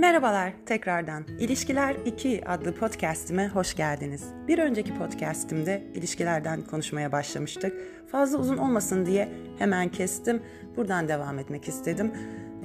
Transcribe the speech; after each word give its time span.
Merhabalar 0.00 0.52
tekrardan. 0.66 1.24
İlişkiler 1.38 1.96
2 2.06 2.48
adlı 2.48 2.74
podcastime 2.74 3.48
hoş 3.48 3.74
geldiniz. 3.76 4.24
Bir 4.48 4.58
önceki 4.58 4.94
podcastimde 4.94 5.82
ilişkilerden 5.94 6.62
konuşmaya 6.62 7.12
başlamıştık. 7.12 7.72
Fazla 8.10 8.38
uzun 8.38 8.56
olmasın 8.56 9.06
diye 9.06 9.28
hemen 9.58 9.88
kestim. 9.88 10.42
Buradan 10.76 11.08
devam 11.08 11.38
etmek 11.38 11.68
istedim. 11.68 12.12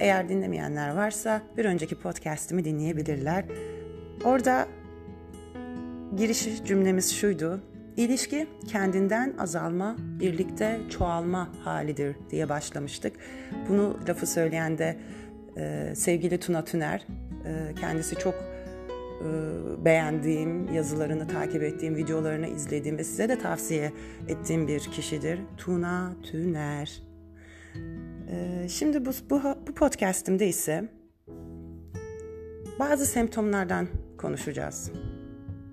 Eğer 0.00 0.28
dinlemeyenler 0.28 0.94
varsa 0.94 1.42
bir 1.56 1.64
önceki 1.64 1.98
podcastimi 1.98 2.64
dinleyebilirler. 2.64 3.44
Orada 4.24 4.66
giriş 6.16 6.64
cümlemiz 6.64 7.14
şuydu. 7.14 7.60
İlişki 7.96 8.46
kendinden 8.68 9.34
azalma, 9.38 9.96
birlikte 9.98 10.80
çoğalma 10.90 11.48
halidir 11.64 12.16
diye 12.30 12.48
başlamıştık. 12.48 13.16
Bunu 13.68 13.96
lafı 14.08 14.26
söyleyen 14.26 14.78
de 14.78 14.96
e, 15.56 15.92
sevgili 15.94 16.40
Tuna 16.40 16.64
Tüner. 16.64 17.06
E, 17.46 17.74
kendisi 17.80 18.16
çok 18.16 18.34
e, 18.34 19.84
beğendiğim, 19.84 20.74
yazılarını 20.74 21.28
takip 21.28 21.62
ettiğim, 21.62 21.96
videolarını 21.96 22.46
izlediğim 22.46 22.98
ve 22.98 23.04
size 23.04 23.28
de 23.28 23.38
tavsiye 23.38 23.92
ettiğim 24.28 24.68
bir 24.68 24.80
kişidir. 24.80 25.40
Tuna 25.56 26.12
Tüner. 26.22 27.02
E, 28.30 28.68
şimdi 28.68 29.06
bu, 29.06 29.10
bu, 29.30 29.40
bu 29.68 29.74
podcastimde 29.74 30.48
ise 30.48 30.88
bazı 32.78 33.06
semptomlardan 33.06 33.88
konuşacağız. 34.18 34.90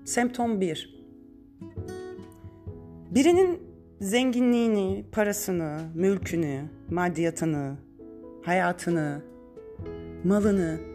Semptom 0.04 0.60
1. 0.60 1.04
Birinin 3.10 3.62
zenginliğini, 4.00 5.04
parasını, 5.12 5.80
mülkünü, 5.94 6.60
maddiyatını, 6.90 7.76
hayatını, 8.42 9.22
malını 10.24 10.93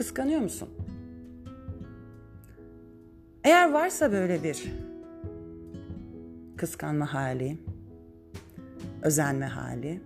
kıskanıyor 0.00 0.40
musun? 0.40 0.68
Eğer 3.44 3.72
varsa 3.72 4.12
böyle 4.12 4.42
bir 4.42 4.72
kıskanma 6.56 7.14
hali, 7.14 7.58
özenme 9.02 9.46
hali, 9.46 10.00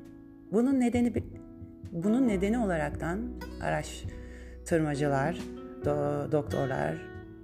bunun 0.53 0.81
nedeni 0.81 1.15
bunun 1.93 2.29
nedeni 2.29 2.59
olaraktan 2.59 3.21
araştırmacılar, 3.63 5.39
do, 5.85 6.33
doktorlar, 6.33 6.97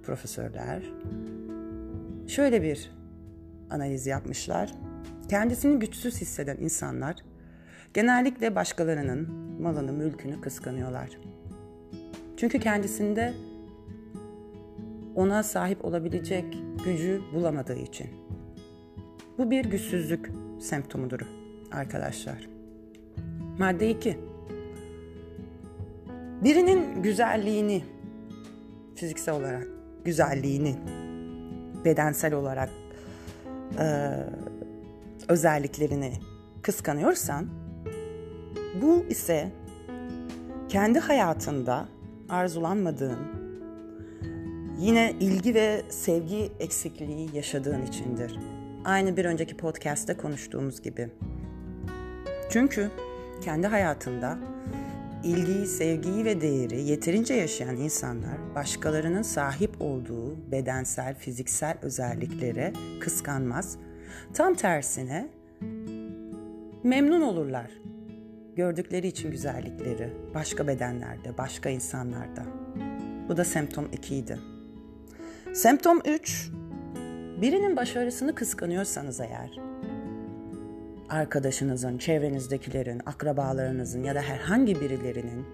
profesörler 0.03 0.83
şöyle 2.27 2.61
bir 2.61 2.91
analiz 3.69 4.07
yapmışlar. 4.07 4.73
Kendisini 5.29 5.79
güçsüz 5.79 6.21
hisseden 6.21 6.57
insanlar 6.57 7.15
genellikle 7.93 8.55
başkalarının 8.55 9.29
malını, 9.61 9.93
mülkünü 9.93 10.41
kıskanıyorlar. 10.41 11.09
Çünkü 12.41 12.59
kendisinde 12.59 13.33
ona 15.15 15.43
sahip 15.43 15.85
olabilecek 15.85 16.45
gücü 16.85 17.21
bulamadığı 17.33 17.75
için. 17.75 18.07
Bu 19.37 19.51
bir 19.51 19.65
güçsüzlük 19.65 20.31
semptomudur 20.59 21.19
arkadaşlar. 21.71 22.49
Madde 23.59 23.89
2. 23.89 24.17
Birinin 26.43 27.03
güzelliğini 27.03 27.83
fiziksel 28.95 29.35
olarak 29.35 29.67
güzelliğini 30.05 30.75
bedensel 31.85 32.33
olarak 32.33 32.69
e, 33.79 34.15
özelliklerini 35.27 36.13
kıskanıyorsan 36.61 37.47
bu 38.81 39.05
ise 39.09 39.51
kendi 40.69 40.99
hayatında 40.99 41.87
arzulanmadığın, 42.31 43.19
yine 44.79 45.13
ilgi 45.19 45.55
ve 45.55 45.81
sevgi 45.89 46.51
eksikliği 46.59 47.29
yaşadığın 47.35 47.85
içindir. 47.85 48.39
Aynı 48.85 49.17
bir 49.17 49.25
önceki 49.25 49.57
podcast'te 49.57 50.17
konuştuğumuz 50.17 50.81
gibi. 50.81 51.09
Çünkü 52.49 52.89
kendi 53.41 53.67
hayatında 53.67 54.37
ilgiyi, 55.23 55.67
sevgiyi 55.67 56.25
ve 56.25 56.41
değeri 56.41 56.81
yeterince 56.81 57.33
yaşayan 57.33 57.75
insanlar 57.75 58.55
başkalarının 58.55 59.21
sahip 59.21 59.81
olduğu 59.81 60.51
bedensel, 60.51 61.15
fiziksel 61.15 61.77
özelliklere 61.81 62.73
kıskanmaz. 62.99 63.77
Tam 64.33 64.53
tersine 64.53 65.27
memnun 66.83 67.21
olurlar 67.21 67.71
gördükleri 68.55 69.07
için 69.07 69.31
güzellikleri 69.31 70.13
başka 70.33 70.67
bedenlerde, 70.67 71.37
başka 71.37 71.69
insanlarda. 71.69 72.43
Bu 73.29 73.37
da 73.37 73.45
semptom 73.45 73.89
2 73.91 74.15
idi. 74.15 74.39
Semptom 75.53 76.01
3, 76.05 76.51
birinin 77.41 77.75
başarısını 77.75 78.35
kıskanıyorsanız 78.35 79.19
eğer, 79.19 79.59
arkadaşınızın, 81.09 81.97
çevrenizdekilerin, 81.97 83.01
akrabalarınızın 83.05 84.03
ya 84.03 84.15
da 84.15 84.21
herhangi 84.21 84.81
birilerinin, 84.81 85.45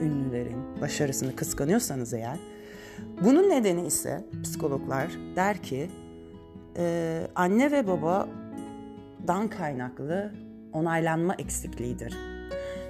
ünlülerin 0.00 0.80
başarısını 0.80 1.36
kıskanıyorsanız 1.36 2.14
eğer, 2.14 2.38
bunun 3.24 3.50
nedeni 3.50 3.86
ise 3.86 4.24
psikologlar 4.42 5.10
der 5.36 5.62
ki, 5.62 5.90
e, 6.76 7.26
anne 7.34 7.72
ve 7.72 7.86
babadan 7.86 9.48
kaynaklı 9.48 10.32
onaylanma 10.72 11.34
eksikliğidir. 11.34 12.16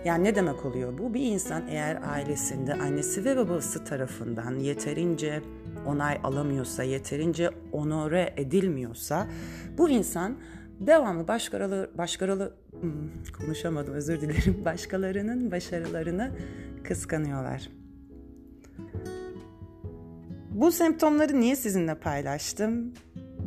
Yani 0.04 0.24
ne 0.24 0.34
demek 0.34 0.66
oluyor 0.66 0.98
bu? 0.98 1.14
Bir 1.14 1.20
insan 1.20 1.68
eğer 1.68 1.98
ailesinde 2.12 2.74
annesi 2.74 3.24
ve 3.24 3.36
babası 3.36 3.84
tarafından 3.84 4.58
yeterince 4.58 5.42
onay 5.86 6.20
alamıyorsa, 6.24 6.82
yeterince 6.82 7.50
onore 7.72 8.34
edilmiyorsa 8.36 9.26
bu 9.78 9.88
insan 9.88 10.36
devamlı 10.80 11.28
başkaları 11.28 11.90
başkaları 11.98 12.52
hmm, 12.80 12.92
konuşamadım 13.38 13.94
özür 13.94 14.20
dilerim. 14.20 14.64
Başkalarının 14.64 15.50
başarılarını 15.50 16.30
kıskanıyorlar. 16.84 17.68
Bu 20.50 20.72
semptomları 20.72 21.40
niye 21.40 21.56
sizinle 21.56 21.94
paylaştım? 21.94 22.94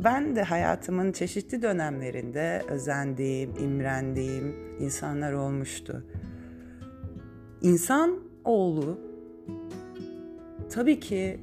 Ben 0.04 0.36
de 0.36 0.42
hayatımın 0.42 1.12
çeşitli 1.12 1.62
dönemlerinde 1.62 2.62
özendiğim, 2.68 3.54
imrendiğim 3.60 4.56
insanlar 4.80 5.32
olmuştu. 5.32 6.04
İnsan 7.62 8.18
oğlu 8.44 8.98
tabii 10.70 11.00
ki 11.00 11.40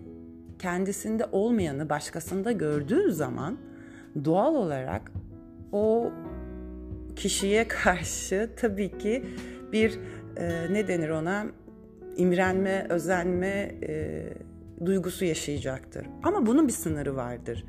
kendisinde 0.60 1.26
olmayanı 1.32 1.90
başkasında 1.90 2.52
gördüğü 2.52 3.12
zaman 3.12 3.58
doğal 4.26 4.56
olarak 4.56 5.12
o 5.72 6.12
kişiye 7.16 7.68
karşı 7.68 8.50
tabii 8.58 8.98
ki 8.98 9.26
bir 9.72 10.00
e, 10.38 10.74
ne 10.74 10.88
denir 10.88 11.10
ona 11.10 11.46
imrenme, 12.18 12.88
özenme 12.90 13.76
e, 13.88 14.24
duygusu 14.86 15.26
yaşayacaktır. 15.26 16.08
Ama 16.24 16.46
bunun 16.46 16.68
bir 16.68 16.74
sınırı 16.74 17.16
vardır. 17.16 17.66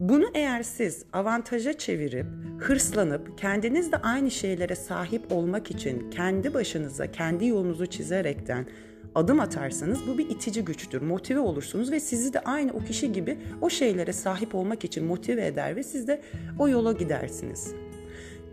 Bunu 0.00 0.24
eğer 0.34 0.62
siz 0.62 1.04
avantaja 1.12 1.72
çevirip, 1.72 2.26
hırslanıp, 2.58 3.38
kendiniz 3.38 3.92
de 3.92 3.96
aynı 3.96 4.30
şeylere 4.30 4.74
sahip 4.74 5.32
olmak 5.32 5.70
için 5.70 6.10
kendi 6.10 6.54
başınıza, 6.54 7.10
kendi 7.12 7.46
yolunuzu 7.46 7.86
çizerekten 7.86 8.66
adım 9.14 9.40
atarsanız 9.40 9.98
bu 10.06 10.18
bir 10.18 10.30
itici 10.30 10.64
güçtür. 10.64 11.02
Motive 11.02 11.38
olursunuz 11.38 11.92
ve 11.92 12.00
sizi 12.00 12.32
de 12.32 12.40
aynı 12.40 12.72
o 12.72 12.78
kişi 12.78 13.12
gibi 13.12 13.38
o 13.60 13.70
şeylere 13.70 14.12
sahip 14.12 14.54
olmak 14.54 14.84
için 14.84 15.04
motive 15.04 15.46
eder 15.46 15.76
ve 15.76 15.82
siz 15.82 16.08
de 16.08 16.20
o 16.58 16.68
yola 16.68 16.92
gidersiniz. 16.92 17.74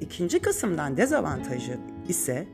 İkinci 0.01 0.39
kısımdan 0.39 0.97
dezavantajı 0.97 1.77
ise 2.09 2.47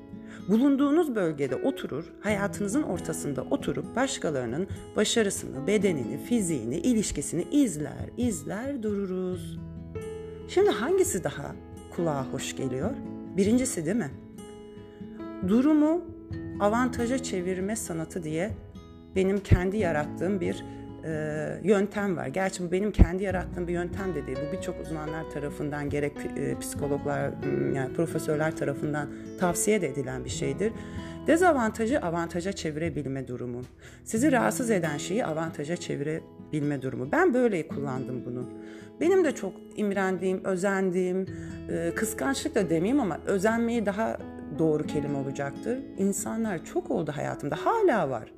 Bulunduğunuz 0.52 1.16
bölgede 1.16 1.56
oturur, 1.56 2.06
hayatınızın 2.20 2.84
ortasında 2.84 3.42
oturup 3.42 3.96
başkalarının 3.96 4.68
başarısını, 4.96 5.68
bedenini, 5.68 6.18
fiziğini, 6.18 6.78
ilişkisini 6.78 7.44
izler, 7.52 8.10
izler 8.18 8.84
dururuz. 8.84 9.60
Şimdi 10.48 10.70
hangisi 10.70 11.24
daha 11.24 11.56
kulağa 11.96 12.26
hoş 12.32 12.56
geliyor? 12.56 12.92
Birincisi 13.38 13.86
değil 13.86 13.96
mi? 13.96 14.12
Durumu 15.48 16.02
avantaja 16.60 17.24
çevirme 17.24 17.76
sanatı 17.76 18.24
diye 18.24 18.52
benim 19.16 19.40
kendi 19.40 19.78
yarattığım 19.78 20.42
bir 20.42 20.64
e, 21.06 21.60
yöntem 21.64 22.18
var. 22.18 22.28
Gerçi 22.28 22.64
bu 22.64 22.72
benim 22.72 22.92
kendi 22.92 23.24
yarattığım 23.24 23.68
bir 23.68 23.74
yöntem 23.74 24.16
de 24.16 24.28
değil. 24.28 24.38
Bu 24.48 24.58
birçok 24.58 24.82
uzmanlar 24.82 25.32
tarafından 25.32 25.90
gerek 25.90 26.14
e, 26.38 26.60
psikologlar 26.60 27.32
yani 27.76 27.94
profesörler 27.94 28.56
tarafından 28.56 29.10
tavsiye 29.40 29.82
de 29.82 29.88
edilen 29.88 30.26
bir 30.26 30.30
şeydir. 30.30 30.74
Dezavantajı 31.28 32.02
avantaja 32.02 32.52
çevirebilme 32.52 33.28
durumu. 33.28 33.62
Sizi 34.04 34.32
rahatsız 34.32 34.72
eden 34.72 34.98
şeyi 34.98 35.26
avantaja 35.26 35.76
çevirebilme 35.76 36.82
durumu. 36.82 37.12
Ben 37.12 37.34
böyle 37.34 37.68
kullandım 37.68 38.26
bunu. 38.26 38.50
Benim 39.02 39.24
de 39.24 39.36
çok 39.36 39.54
imrendiğim, 39.76 40.46
özendiğim, 40.46 41.26
e, 41.70 41.96
kıskançlık 41.96 42.56
da 42.56 42.70
demeyeyim 42.70 43.00
ama 43.00 43.20
özenmeyi 43.26 43.86
daha 43.86 44.18
doğru 44.60 44.84
kelime 44.84 45.18
olacaktır. 45.18 45.80
İnsanlar 45.98 46.66
çok 46.66 46.92
oldu 46.92 47.12
hayatımda, 47.16 47.56
hala 47.56 48.10
var 48.10 48.34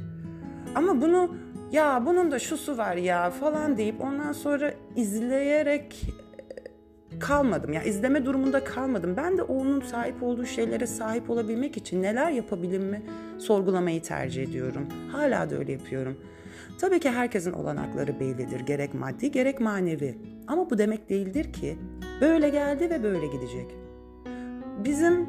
Ama 0.76 1.02
bunu 1.02 1.36
ya 1.74 2.06
bunun 2.06 2.32
da 2.32 2.40
şusu 2.40 2.78
var 2.78 2.96
ya 2.96 3.30
falan 3.30 3.78
deyip 3.78 4.02
ondan 4.02 4.32
sonra 4.32 4.74
izleyerek 4.96 6.04
e, 7.14 7.20
kalmadım. 7.20 7.74
Ya 7.74 7.80
yani 7.80 7.90
izleme 7.90 8.26
durumunda 8.26 8.64
kalmadım. 8.64 9.14
Ben 9.18 9.38
de 9.38 9.44
onun 9.44 9.82
sahip 9.82 10.24
olduğu 10.24 10.46
şeylere 10.46 10.88
sahip 10.88 11.30
olabilmek 11.30 11.78
için 11.78 12.02
neler 12.02 12.32
yapabilirim 12.32 12.84
mi 12.84 13.02
sorgulamayı 13.38 14.02
tercih 14.02 14.44
ediyorum. 14.44 14.88
Hala 15.12 15.50
da 15.50 15.56
öyle 15.56 15.72
yapıyorum. 15.72 16.18
Tabii 16.80 17.00
ki 17.00 17.12
herkesin 17.12 17.54
olanakları 17.54 18.20
bellidir. 18.20 18.60
Gerek 18.60 18.94
maddi 18.94 19.32
gerek 19.32 19.60
manevi. 19.60 20.18
Ama 20.48 20.70
bu 20.70 20.78
demek 20.78 21.10
değildir 21.10 21.54
ki 21.54 21.78
böyle 22.22 22.50
geldi 22.50 22.90
ve 22.90 23.04
böyle 23.04 23.28
gidecek. 23.28 23.68
Bizim 24.84 25.28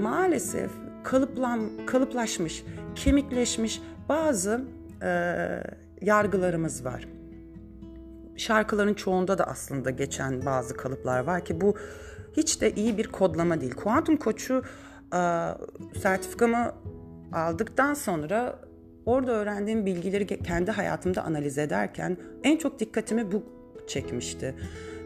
maalesef 0.00 0.70
kalıplan, 1.04 1.60
kalıplaşmış, 1.86 2.64
kemikleşmiş 2.94 3.82
bazı 4.08 4.60
e, 5.02 5.62
yargılarımız 6.00 6.84
var. 6.84 7.08
Şarkıların 8.36 8.94
çoğunda 8.94 9.38
da 9.38 9.44
aslında 9.44 9.90
geçen 9.90 10.46
bazı 10.46 10.76
kalıplar 10.76 11.20
var 11.20 11.44
ki 11.44 11.60
bu 11.60 11.74
hiç 12.36 12.60
de 12.60 12.74
iyi 12.74 12.98
bir 12.98 13.06
kodlama 13.06 13.60
değil. 13.60 13.74
Kuantum 13.74 14.16
koçu 14.16 14.62
e, 15.14 15.20
sertifikamı 15.98 16.72
aldıktan 17.32 17.94
sonra 17.94 18.58
orada 19.06 19.32
öğrendiğim 19.32 19.86
bilgileri 19.86 20.26
kendi 20.26 20.70
hayatımda 20.70 21.24
analiz 21.24 21.58
ederken 21.58 22.16
en 22.44 22.56
çok 22.56 22.80
dikkatimi 22.80 23.32
bu 23.32 23.42
çekmişti. 23.86 24.54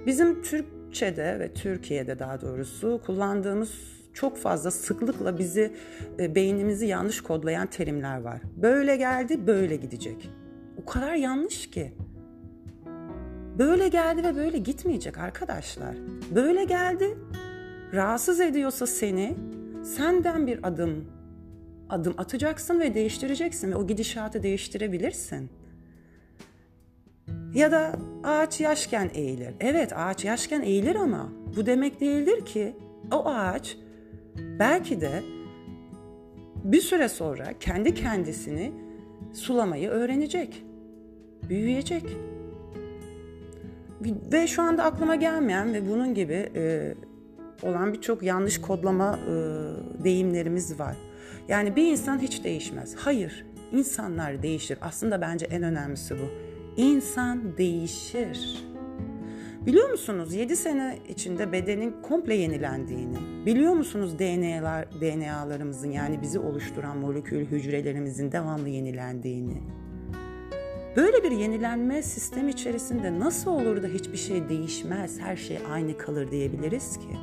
Bizim 0.07 0.43
Türkçe'de 0.43 1.39
ve 1.41 1.55
Türkiye'de 1.55 2.19
daha 2.19 2.41
doğrusu 2.41 3.01
kullandığımız 3.07 3.98
çok 4.21 4.37
fazla 4.37 4.71
sıklıkla 4.71 5.39
bizi 5.39 5.73
e, 6.19 6.35
beynimizi 6.35 6.87
yanlış 6.87 7.21
kodlayan 7.21 7.67
terimler 7.67 8.21
var. 8.21 8.41
Böyle 8.57 8.97
geldi, 8.97 9.47
böyle 9.47 9.77
gidecek. 9.77 10.31
O 10.83 10.85
kadar 10.85 11.15
yanlış 11.15 11.71
ki. 11.71 11.93
Böyle 13.59 13.89
geldi 13.89 14.25
ve 14.25 14.37
böyle 14.37 14.59
gitmeyecek 14.59 15.19
arkadaşlar. 15.19 15.97
Böyle 16.35 16.65
geldi, 16.65 17.19
rahatsız 17.95 18.41
ediyorsa 18.41 18.87
seni, 18.87 19.37
senden 19.97 20.47
bir 20.47 20.69
adım 20.69 21.05
adım 21.91 22.15
atacaksın 22.19 22.81
ve 22.81 22.95
değiştireceksin 22.95 23.71
ve 23.71 23.77
o 23.77 23.87
gidişatı 23.87 24.43
değiştirebilirsin. 24.43 25.51
Ya 27.55 27.73
da 27.73 27.93
ağaç 28.25 28.61
yaşken 28.61 29.11
eğilir. 29.15 29.55
Evet 29.61 29.93
ağaç 29.97 30.25
yaşken 30.25 30.63
eğilir 30.63 30.95
ama 30.95 31.33
bu 31.57 31.67
demek 31.67 32.01
değildir 32.01 32.47
ki 32.47 32.77
o 33.13 33.27
ağaç 33.27 33.77
belki 34.59 35.01
de 35.01 35.23
bir 36.65 36.81
süre 36.81 37.09
sonra 37.09 37.45
kendi 37.61 37.95
kendisini 37.95 38.73
sulamayı 39.33 39.89
öğrenecek. 39.89 40.65
Büyüyecek. 41.49 42.05
Ve 44.33 44.47
şu 44.47 44.63
anda 44.63 44.85
aklıma 44.85 45.15
gelmeyen 45.15 45.75
ve 45.75 45.89
bunun 45.91 46.15
gibi 46.15 46.51
e, 46.57 46.95
olan 47.63 47.93
birçok 47.93 48.23
yanlış 48.23 48.61
kodlama 48.61 49.19
e, 49.19 49.35
deyimlerimiz 50.05 50.81
var. 50.81 50.97
Yani 51.49 51.77
bir 51.77 51.93
insan 51.93 52.19
hiç 52.19 52.45
değişmez. 52.45 52.95
Hayır, 52.97 53.47
insanlar 53.73 54.43
değişir. 54.43 54.79
Aslında 54.81 55.21
bence 55.21 55.47
en 55.47 55.63
önemlisi 55.63 56.15
bu. 56.15 56.31
İnsan 56.77 57.57
değişir. 57.59 58.65
Biliyor 59.69 59.91
musunuz 59.91 60.35
7 60.35 60.57
sene 60.57 60.99
içinde 61.09 61.53
bedenin 61.53 62.03
komple 62.03 62.35
yenilendiğini, 62.35 63.17
biliyor 63.47 63.73
musunuz 63.73 64.19
DNA'lar, 64.19 64.89
DNA'larımızın 65.01 65.91
yani 65.91 66.23
bizi 66.23 66.39
oluşturan 66.39 66.99
molekül 66.99 67.47
hücrelerimizin 67.47 68.33
devamlı 68.33 68.69
yenilendiğini? 68.69 69.63
Böyle 70.97 71.23
bir 71.25 71.31
yenilenme 71.31 72.03
sistemi 72.03 72.51
içerisinde 72.51 73.19
nasıl 73.19 73.51
olur 73.51 73.83
da 73.83 73.87
hiçbir 73.87 74.17
şey 74.17 74.49
değişmez, 74.49 75.21
her 75.21 75.37
şey 75.37 75.59
aynı 75.71 75.99
kalır 75.99 76.31
diyebiliriz 76.31 76.99
ki? 76.99 77.17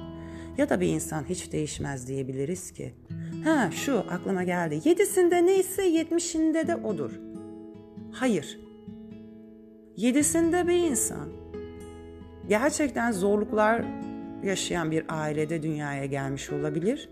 Ya 0.58 0.70
da 0.70 0.82
bir 0.82 0.88
insan 0.88 1.24
hiç 1.30 1.52
değişmez 1.52 2.08
diyebiliriz 2.08 2.72
ki? 2.72 2.94
Ha 3.44 3.70
şu 3.72 4.00
aklıma 4.00 4.44
geldi. 4.44 4.82
Yedisinde 4.86 5.46
neyse 5.46 5.84
yetmişinde 5.84 6.68
de 6.68 6.76
odur. 6.76 7.12
Hayır. 8.12 8.60
Yedisinde 9.98 10.68
bir 10.68 10.92
insan 10.92 11.45
gerçekten 12.50 13.12
zorluklar 13.12 13.86
yaşayan 14.44 14.92
bir 14.92 15.06
ailede 15.10 15.64
dünyaya 15.64 16.06
gelmiş 16.06 16.50
olabilir 16.50 17.10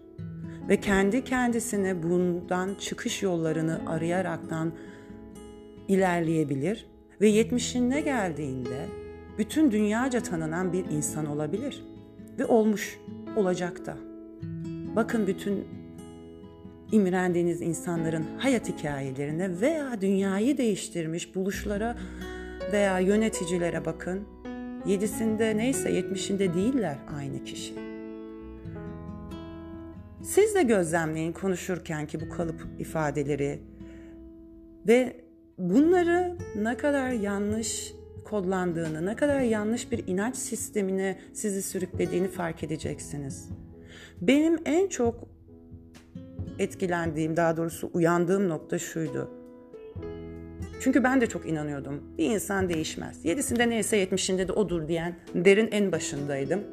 ve 0.70 0.80
kendi 0.80 1.24
kendisine 1.24 2.04
bundan 2.04 2.76
çıkış 2.76 3.24
yollarını 3.24 3.80
arayaraktan 3.88 4.74
ilerleyebilir 5.88 6.88
ve 7.22 7.28
yetmişinde 7.28 8.02
geldiğinde 8.02 8.86
bütün 9.38 9.72
dünyaca 9.72 10.24
tanınan 10.24 10.74
bir 10.74 10.86
insan 10.86 11.26
olabilir 11.26 11.84
ve 12.40 12.46
olmuş 12.46 13.00
olacak 13.36 13.86
da. 13.86 13.98
Bakın 14.96 15.28
bütün 15.28 15.68
imrendiğiniz 16.92 17.62
insanların 17.62 18.26
hayat 18.38 18.70
hikayelerine 18.70 19.62
veya 19.62 20.02
dünyayı 20.02 20.58
değiştirmiş 20.58 21.36
buluşlara 21.36 21.98
veya 22.72 23.00
yöneticilere 23.00 23.86
bakın. 23.86 24.28
Yedisinde 24.86 25.58
neyse 25.58 25.92
yetmişinde 25.92 26.54
değiller 26.54 26.98
aynı 27.18 27.44
kişi. 27.44 27.74
Siz 30.24 30.56
de 30.56 30.64
gözlemleyin 30.64 31.32
konuşurken 31.32 32.08
ki 32.08 32.22
bu 32.22 32.30
kalıp 32.30 32.68
ifadeleri 32.80 33.60
ve 34.88 35.24
bunları 35.58 36.38
ne 36.56 36.78
kadar 36.78 37.12
yanlış 37.12 37.94
kodlandığını, 38.26 39.06
ne 39.06 39.16
kadar 39.16 39.40
yanlış 39.40 39.92
bir 39.92 40.08
inanç 40.08 40.36
sistemine 40.36 41.20
sizi 41.34 41.62
sürüklediğini 41.62 42.28
fark 42.28 42.64
edeceksiniz. 42.64 43.50
Benim 44.22 44.60
en 44.66 44.88
çok 44.88 45.28
etkilendiğim, 46.60 47.38
daha 47.38 47.58
doğrusu 47.58 47.90
uyandığım 47.94 48.50
nokta 48.50 48.80
şuydu. 48.80 49.43
Çünkü 50.84 51.04
ben 51.04 51.22
de 51.22 51.28
çok 51.28 51.50
inanıyordum. 51.50 52.04
Bir 52.18 52.26
insan 52.26 52.70
değişmez. 52.70 53.26
Yedisinde 53.26 53.70
neyse 53.70 53.98
yetmişinde 53.98 54.48
de 54.48 54.52
odur 54.52 54.88
diyen 54.88 55.16
derin 55.36 55.70
en 55.72 55.92
başındaydım. 55.92 56.64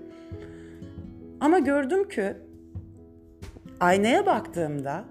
Ama 1.40 1.58
gördüm 1.58 2.08
ki 2.08 2.34
aynaya 3.80 4.26
baktığımda 4.26 5.04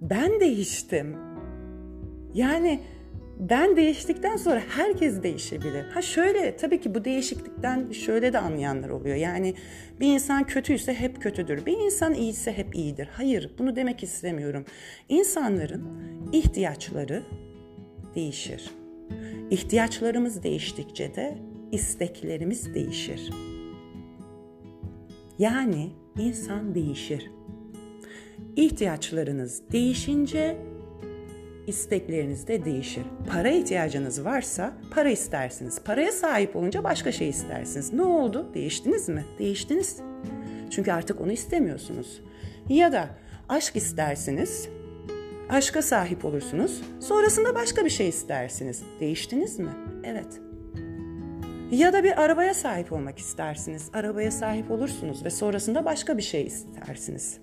ben 0.00 0.40
değiştim. 0.40 1.16
Yani 2.34 2.80
ben 3.38 3.76
değiştikten 3.76 4.36
sonra 4.36 4.62
herkes 4.68 5.22
değişebilir. 5.22 5.84
Ha 5.84 6.02
şöyle 6.02 6.56
tabii 6.56 6.80
ki 6.80 6.94
bu 6.94 7.04
değişiklikten 7.04 7.92
şöyle 7.92 8.32
de 8.32 8.38
anlayanlar 8.38 8.88
oluyor. 8.88 9.16
Yani 9.16 9.54
bir 10.00 10.14
insan 10.14 10.44
kötüyse 10.44 10.94
hep 10.94 11.22
kötüdür. 11.22 11.66
Bir 11.66 11.78
insan 11.78 12.14
iyiyse 12.14 12.52
hep 12.52 12.74
iyidir. 12.74 13.08
Hayır 13.12 13.50
bunu 13.58 13.76
demek 13.76 14.02
istemiyorum. 14.02 14.64
İnsanların 15.08 15.84
ihtiyaçları 16.32 17.22
değişir. 18.16 18.70
İhtiyaçlarımız 19.50 20.42
değiştikçe 20.42 21.14
de 21.14 21.38
isteklerimiz 21.72 22.74
değişir. 22.74 23.30
Yani 25.38 25.90
insan 26.18 26.74
değişir. 26.74 27.30
İhtiyaçlarınız 28.56 29.62
değişince 29.72 30.56
istekleriniz 31.66 32.48
de 32.48 32.64
değişir. 32.64 33.02
Para 33.30 33.48
ihtiyacınız 33.48 34.24
varsa 34.24 34.74
para 34.90 35.10
istersiniz. 35.10 35.80
Paraya 35.84 36.12
sahip 36.12 36.56
olunca 36.56 36.84
başka 36.84 37.12
şey 37.12 37.28
istersiniz. 37.28 37.92
Ne 37.92 38.02
oldu? 38.02 38.50
Değiştiniz 38.54 39.08
mi? 39.08 39.24
Değiştiniz. 39.38 39.96
Çünkü 40.70 40.92
artık 40.92 41.20
onu 41.20 41.32
istemiyorsunuz. 41.32 42.20
Ya 42.68 42.92
da 42.92 43.08
aşk 43.48 43.76
istersiniz. 43.76 44.68
Aşka 45.48 45.82
sahip 45.82 46.24
olursunuz. 46.24 46.82
Sonrasında 47.00 47.54
başka 47.54 47.84
bir 47.84 47.90
şey 47.90 48.08
istersiniz. 48.08 48.82
Değiştiniz 49.00 49.58
mi? 49.58 49.70
Evet. 50.04 50.40
Ya 51.70 51.92
da 51.92 52.04
bir 52.04 52.22
arabaya 52.22 52.54
sahip 52.54 52.92
olmak 52.92 53.18
istersiniz. 53.18 53.90
Arabaya 53.92 54.30
sahip 54.30 54.70
olursunuz 54.70 55.24
ve 55.24 55.30
sonrasında 55.30 55.84
başka 55.84 56.18
bir 56.18 56.22
şey 56.22 56.46
istersiniz. 56.46 57.38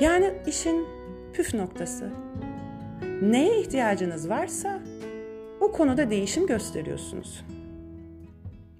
Yani 0.00 0.32
işin 0.46 0.86
püf 1.32 1.54
noktası 1.54 2.10
neye 3.22 3.60
ihtiyacınız 3.60 4.28
varsa 4.28 4.80
o 5.60 5.72
konuda 5.72 6.10
değişim 6.10 6.46
gösteriyorsunuz. 6.46 7.44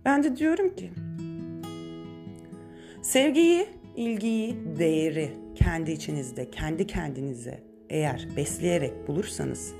Ben 0.05 0.25
de 0.25 0.37
diyorum 0.37 0.77
ki 0.77 0.91
sevgiyi, 3.03 3.67
ilgiyi, 3.97 4.57
değeri 4.79 5.31
kendi 5.55 5.91
içinizde, 5.91 6.51
kendi 6.51 6.87
kendinize 6.87 7.72
eğer 7.93 8.29
besleyerek 8.37 9.09
bulursanız, 9.09 9.75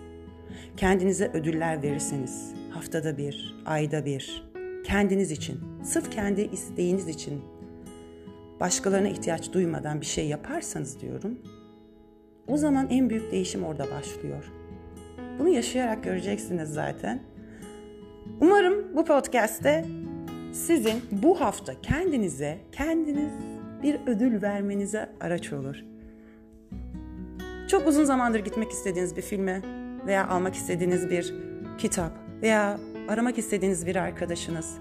kendinize 0.77 1.31
ödüller 1.35 1.83
verirseniz, 1.83 2.55
haftada 2.71 3.19
bir, 3.19 3.57
ayda 3.67 4.05
bir, 4.05 4.51
kendiniz 4.85 5.31
için, 5.31 5.61
sırf 5.83 6.11
kendi 6.11 6.41
isteğiniz 6.41 7.09
için 7.09 7.43
başkalarına 8.61 9.09
ihtiyaç 9.09 9.53
duymadan 9.53 10.01
bir 10.01 10.07
şey 10.07 10.29
yaparsanız 10.29 11.01
diyorum, 11.01 11.39
o 12.47 12.57
zaman 12.57 12.89
en 12.91 13.11
büyük 13.11 13.33
değişim 13.33 13.65
orada 13.65 13.91
başlıyor. 13.91 14.53
Bunu 15.39 15.49
yaşayarak 15.49 16.05
göreceksiniz 16.05 16.69
zaten. 16.69 17.23
Umarım 18.41 18.97
bu 18.97 19.05
podcast'te 19.05 19.85
sizin 20.53 21.03
bu 21.11 21.41
hafta 21.41 21.81
kendinize, 21.81 22.59
kendiniz 22.73 23.33
bir 23.83 24.01
ödül 24.07 24.43
vermenize 24.43 25.09
araç 25.21 25.53
olur. 25.53 25.92
Çok 27.73 27.87
uzun 27.87 28.05
zamandır 28.05 28.39
gitmek 28.39 28.71
istediğiniz 28.71 29.17
bir 29.17 29.23
filme 29.23 29.63
veya 30.07 30.29
almak 30.29 30.55
istediğiniz 30.55 31.11
bir 31.11 31.35
kitap 31.79 32.13
veya 32.43 32.79
aramak 33.09 33.39
istediğiniz 33.39 33.87
bir 33.87 33.97
arkadaşınız 33.97 34.79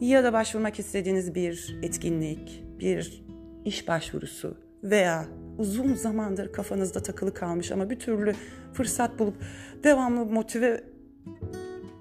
ya 0.00 0.24
da 0.24 0.32
başvurmak 0.32 0.78
istediğiniz 0.78 1.34
bir 1.34 1.78
etkinlik, 1.82 2.64
bir 2.80 3.24
iş 3.64 3.88
başvurusu 3.88 4.56
veya 4.82 5.24
uzun 5.58 5.94
zamandır 5.94 6.52
kafanızda 6.52 7.02
takılı 7.02 7.34
kalmış 7.34 7.72
ama 7.72 7.90
bir 7.90 7.98
türlü 7.98 8.34
fırsat 8.72 9.18
bulup 9.18 9.36
devamlı 9.84 10.26
motive 10.26 10.84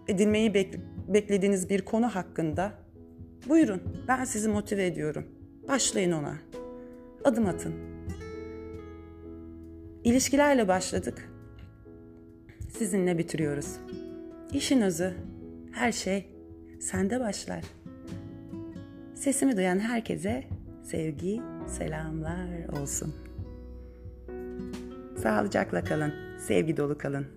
edilmeyi 0.08 0.51
bek- 0.51 0.79
beklediğiniz 1.08 1.70
bir 1.70 1.81
konu 1.81 2.08
hakkında 2.08 2.72
buyurun 3.50 3.81
ben 4.08 4.24
sizi 4.24 4.50
motive 4.50 4.86
ediyorum. 4.86 5.25
Başlayın 5.67 6.12
ona. 6.12 6.34
Adım 7.24 7.46
atın. 7.46 7.90
İlişkilerle 10.03 10.67
başladık. 10.67 11.29
Sizinle 12.70 13.17
bitiriyoruz. 13.17 13.75
İşin 14.53 14.81
özü 14.81 15.13
her 15.72 15.91
şey 15.91 16.27
sende 16.79 17.20
başlar. 17.20 17.63
Sesimi 19.15 19.58
duyan 19.58 19.79
herkese 19.79 20.43
sevgi, 20.84 21.41
selamlar 21.67 22.81
olsun. 22.81 23.15
Sağlıcakla 25.17 25.84
kalın, 25.84 26.13
sevgi 26.48 26.77
dolu 26.77 26.98
kalın. 26.98 27.27